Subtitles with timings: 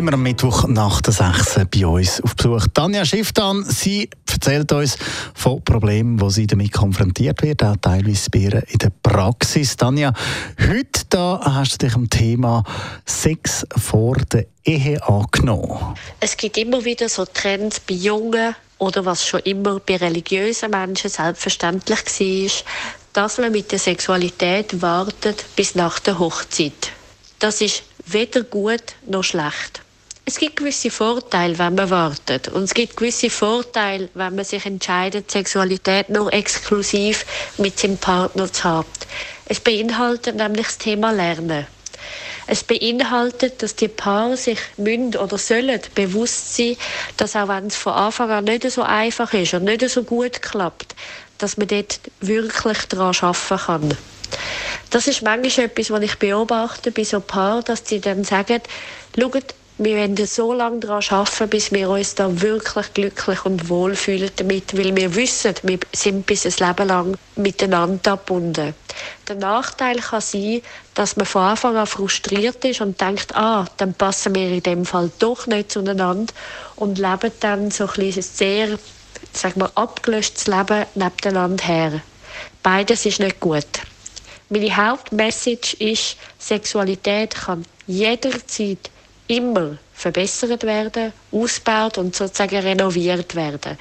[0.00, 2.66] Immer am Mittwoch nach der 6 bei uns auf Besuch.
[2.72, 4.96] Tanja Schifftan, sie erzählt uns
[5.34, 9.76] von Problemen, wo sie damit konfrontiert wird, auch teilweise bei ihr in der Praxis.
[9.76, 10.14] Tanja,
[10.58, 12.64] heute da hast du dich am Thema
[13.04, 15.94] Sex vor der Ehe angenommen.
[16.18, 21.10] Es gibt immer wieder so Trends bei Jungen oder was schon immer bei religiösen Menschen
[21.10, 22.50] selbstverständlich war,
[23.12, 26.90] dass man mit der Sexualität wartet bis nach der Hochzeit.
[27.38, 29.82] Das ist weder gut noch schlecht.
[30.30, 32.46] Es gibt gewisse Vorteile, wenn man wartet.
[32.46, 37.26] Und es gibt gewisse Vorteile, wenn man sich entscheidet, Sexualität nur exklusiv
[37.58, 38.86] mit seinem Partner zu haben.
[39.46, 41.66] Es beinhaltet nämlich das Thema Lernen.
[42.46, 46.76] Es beinhaltet, dass die Paare sich müssen oder sollen bewusst sein,
[47.16, 50.42] dass auch wenn es von Anfang an nicht so einfach ist und nicht so gut
[50.42, 50.94] klappt,
[51.38, 53.96] dass man dort wirklich daran arbeiten kann.
[54.90, 58.60] Das ist manchmal etwas, was ich beobachte bei so Paaren, dass sie dann sagen,
[59.18, 63.96] schaut, wir werden so lange daran arbeiten, bis wir uns da wirklich glücklich und wohl
[63.96, 68.74] fühlen damit, weil wir wissen, wir sind bis ein Leben lang miteinander verbunden.
[69.26, 70.60] Der Nachteil kann sein,
[70.92, 74.84] dass man von Anfang an frustriert ist und denkt, ah, dann passen wir in dem
[74.84, 76.26] Fall doch nicht zueinander
[76.76, 78.78] und leben dann so ein bisschen sehr,
[79.32, 82.00] sagen wir, abgelöschtes Leben nebeneinander her.
[82.62, 83.64] Beides ist nicht gut.
[84.50, 88.90] Meine Hauptmessage ist, Sexualität kann jederzeit
[89.30, 93.78] immer verbessert werden, ausgebaut und sozusagen renoviert werden.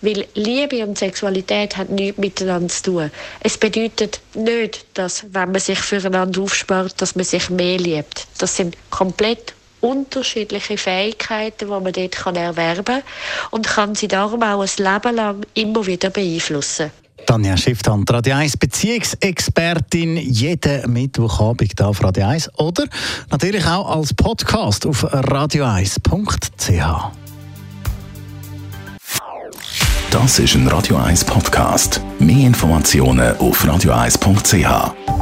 [0.00, 3.10] Weil Liebe und Sexualität haben nichts miteinander zu tun.
[3.40, 8.26] Es bedeutet nicht, dass, wenn man sich füreinander aufspart, dass man sich mehr liebt.
[8.38, 13.02] Das sind komplett unterschiedliche Fähigkeiten, die man dort erwerben kann
[13.50, 16.90] und kann sie darum auch ein Leben lang immer wieder beeinflussen.
[17.26, 22.84] Tanja Schifftan, Radio 1 Beziehungsexpertin, jeden Mittwochabend hier auf Radio 1 oder
[23.30, 27.10] natürlich auch als Podcast auf radio1.ch.
[30.10, 32.00] Das ist ein Radio 1 Podcast.
[32.20, 35.15] Mehr Informationen auf radio1.ch.